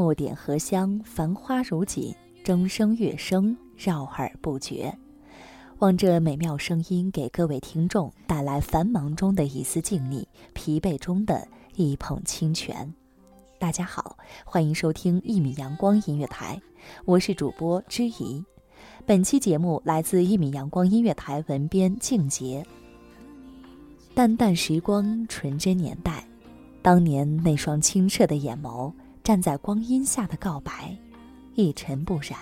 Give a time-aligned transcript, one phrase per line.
[0.00, 4.90] 墨点荷香，繁花如锦，钟声乐声绕耳不绝。
[5.80, 12.90] 望这美妙声音给各位听众带来繁忙中的一丝静谧，疲惫中的一捧清泉。
[13.58, 16.58] 大家好，欢迎收听一米阳光音乐台，
[17.04, 18.42] 我是主播知怡。
[19.04, 22.64] 本期节目来自一米阳光音乐台文编静杰。
[24.14, 26.26] 淡淡时光，纯真年代，
[26.80, 28.90] 当年那双清澈的眼眸，
[29.30, 30.92] 站在光阴下的告白，
[31.54, 32.36] 一尘不染。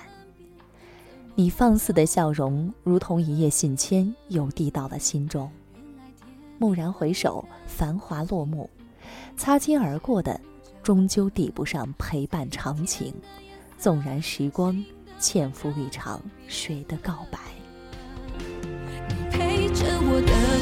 [1.34, 5.52] 你放肆的笑容，如同一叶信笺，又递到了心中。
[6.58, 8.70] 蓦然回首，繁华落幕，
[9.36, 10.40] 擦肩而过的，
[10.82, 13.12] 终究抵不上陪伴长情。
[13.76, 14.82] 纵然时光
[15.20, 17.38] 欠付一场谁的告白？
[19.30, 20.57] 陪着我的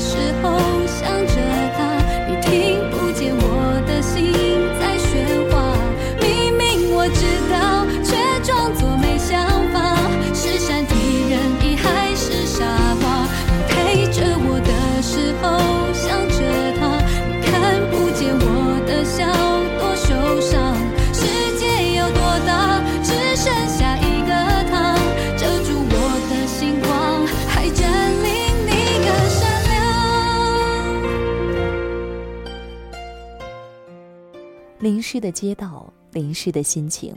[34.86, 37.12] 淋湿的街道，淋湿的心情，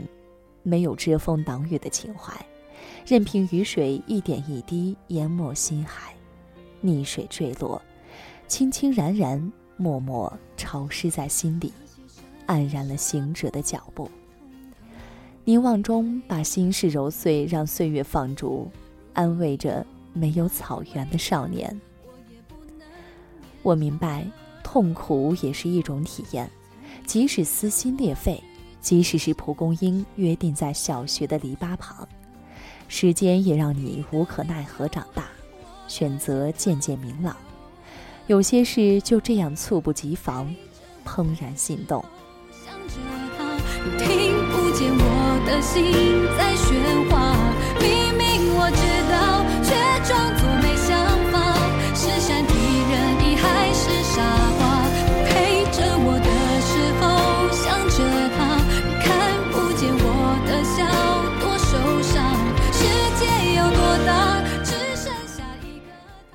[0.64, 2.34] 没有遮风挡雨的情怀，
[3.06, 6.12] 任凭雨水一点一滴淹没心海，
[6.82, 7.80] 溺水坠落，
[8.48, 11.72] 清清然然，默默潮湿在心里，
[12.48, 14.10] 黯然了行者的脚步。
[15.44, 18.68] 凝望中，把心事揉碎，让岁月放逐，
[19.12, 21.80] 安慰着没有草原的少年。
[23.62, 24.26] 我明白，
[24.64, 26.50] 痛苦也是一种体验。
[27.10, 28.40] 即使撕心裂肺，
[28.80, 32.08] 即使是蒲公英约定在小学的篱笆旁，
[32.86, 35.24] 时间也让你无可奈何长大，
[35.88, 37.36] 选择渐渐明朗。
[38.28, 40.54] 有些事就这样猝不及防，
[41.04, 42.00] 怦然心动。
[42.64, 42.94] 想着
[43.36, 43.56] 他，
[43.98, 45.82] 听不见我的心
[46.38, 47.34] 在喧哗。
[47.80, 49.74] 明明我知道，却
[50.08, 50.39] 装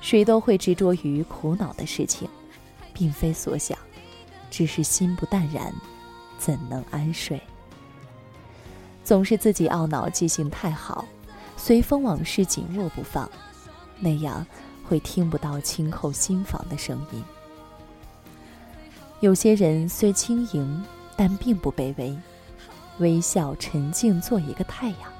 [0.06, 2.28] 谁都会执着于苦恼的事情，
[2.94, 3.76] 并非所想，
[4.52, 5.74] 只是心不淡然，
[6.38, 7.40] 怎能安睡？
[9.02, 11.04] 总是自己懊恼记性太好，
[11.56, 13.28] 随风往事紧握不放，
[13.98, 14.46] 那样
[14.84, 17.20] 会听不到清叩心房的声音。
[19.18, 20.84] 有些人虽轻盈，
[21.16, 22.16] 但并不卑微，
[23.00, 25.12] 微笑沉静做一个太阳。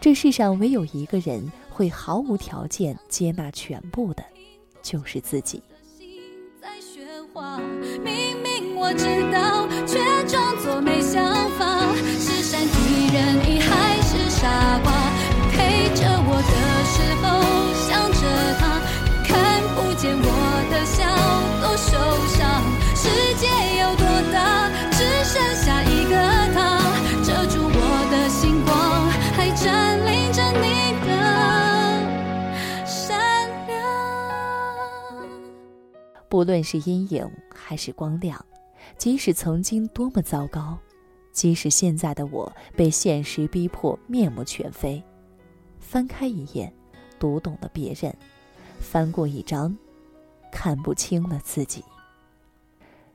[0.00, 4.24] 这世上唯有一个人会毫无条件接纳全部的，
[4.80, 5.60] 就是自己。
[8.04, 9.98] 明明我知道，却
[36.34, 38.44] 无论是阴影还是光亮，
[38.98, 40.76] 即使曾经多么糟糕，
[41.30, 45.00] 即使现在的我被现实逼迫面目全非，
[45.78, 46.74] 翻开一页，
[47.20, 48.12] 读懂了别人；
[48.80, 49.78] 翻过一张，
[50.50, 51.84] 看不清了自己。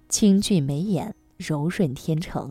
[0.08, 2.50] 清俊眉眼，柔润天成。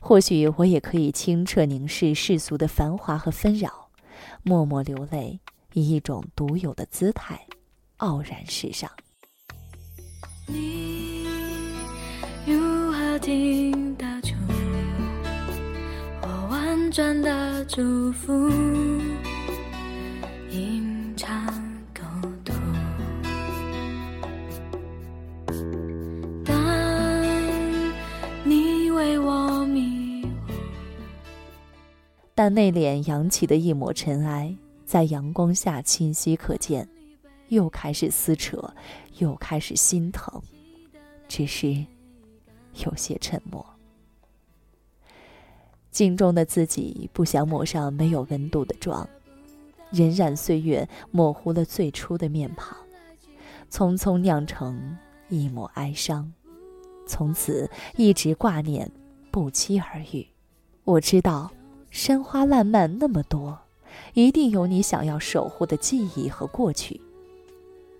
[0.00, 3.90] 或许我也可以清澈凝视世俗的繁华和纷扰，
[4.44, 5.40] 默默流泪，
[5.72, 7.48] 以一种独有的姿态，
[7.96, 8.88] 傲然世上。
[10.52, 11.26] 你
[12.46, 14.34] 如何听得出
[16.22, 18.50] 我婉转的祝福？
[20.50, 21.46] 隐藏
[21.94, 22.02] 沟
[22.44, 22.54] 通。
[26.44, 26.56] 当
[28.44, 30.54] 你为我迷惑，
[32.34, 34.52] 但内敛扬起的一抹尘埃，
[34.84, 36.88] 在阳光下清晰可见。
[37.50, 38.74] 又开始撕扯，
[39.18, 40.42] 又开始心疼，
[41.28, 41.84] 只是
[42.84, 43.64] 有些沉默。
[45.90, 49.08] 镜中的自己不想抹上没有温度的妆，
[49.92, 52.78] 荏苒岁月模糊了最初的面庞，
[53.68, 54.96] 匆匆酿成
[55.28, 56.32] 一抹哀伤，
[57.06, 58.88] 从此一直挂念，
[59.32, 60.24] 不期而遇。
[60.84, 61.50] 我知道，
[61.90, 63.58] 山花烂漫那么多，
[64.14, 67.00] 一定有你想要守护的记忆和过去。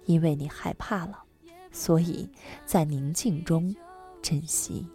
[0.06, 1.22] 因为你害怕了，
[1.70, 2.28] 所以
[2.64, 3.74] 在宁静中
[4.22, 4.86] 珍惜。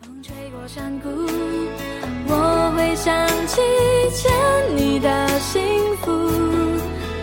[0.00, 1.08] 风吹过山谷，
[2.26, 3.60] 我会想起
[4.14, 4.30] 欠
[4.76, 5.60] 你的幸
[5.96, 6.10] 福。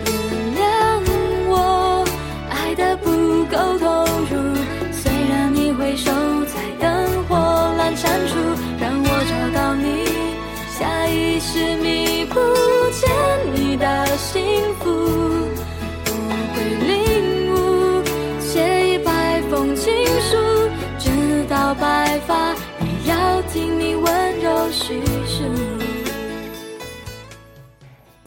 [0.06, 0.12] 原
[0.54, 0.62] 谅
[1.48, 2.04] 我
[2.48, 3.10] 爱的不
[3.46, 4.30] 够投入，
[4.92, 6.12] 虽然你回首
[6.44, 7.34] 在灯火
[7.78, 8.36] 阑珊处，
[8.78, 10.06] 让我找到你，
[10.70, 12.07] 下意识迷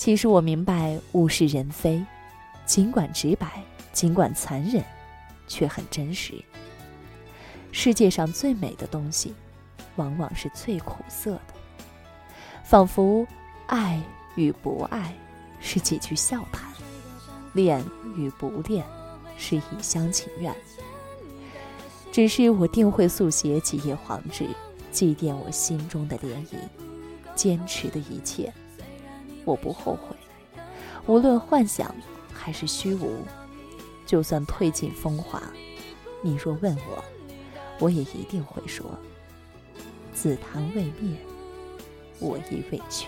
[0.02, 2.04] 其实我明白物是人非，
[2.66, 3.64] 尽管直白，
[3.94, 4.84] 尽管残忍，
[5.48, 6.44] 却很真实。
[7.72, 9.32] 世界上最美的东西，
[9.98, 11.54] 往往是最苦涩的，
[12.64, 13.28] 仿佛
[13.68, 14.02] 爱
[14.34, 15.14] 与不爱
[15.60, 16.68] 是几句笑谈。
[17.54, 17.86] 恋
[18.18, 18.84] 与不恋，
[19.38, 20.52] 是一厢情愿。
[22.12, 24.48] 只是我定会速写几页黄纸，
[24.92, 26.56] 祭奠我心中的涟漪，
[27.36, 28.52] 坚持的一切，
[29.46, 30.16] 我不后悔。
[31.08, 31.94] 无论幻想
[32.34, 33.24] 还是虚无，
[34.06, 35.42] 就算褪尽风华，
[36.22, 37.04] 你若问我，
[37.80, 38.86] 我也一定会说：
[40.14, 41.18] 紫檀未灭，
[42.20, 43.08] 我亦未去。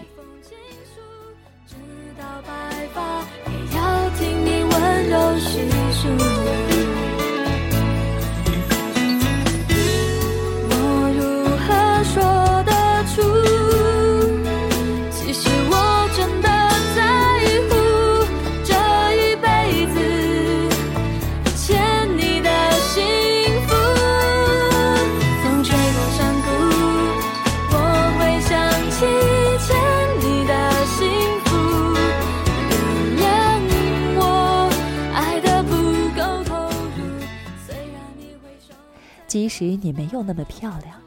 [39.43, 40.97] 即使你没有那么漂亮，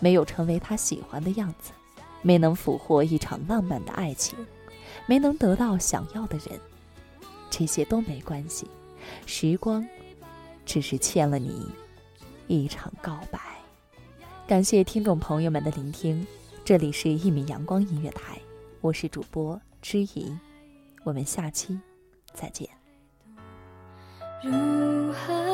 [0.00, 1.70] 没有成为他喜欢的样子，
[2.22, 4.36] 没能俘获一场浪漫的爱情，
[5.06, 6.58] 没能得到想要的人，
[7.50, 8.66] 这些都没关系。
[9.26, 9.86] 时光，
[10.66, 11.68] 只是欠了你
[12.48, 13.38] 一场告白。
[14.44, 16.26] 感谢听众朋友们的聆听，
[16.64, 18.36] 这里是一米阳光音乐台，
[18.80, 20.36] 我是主播知怡，
[21.04, 21.78] 我们下期
[22.32, 22.68] 再见。
[24.42, 24.50] 如
[25.12, 25.53] 何？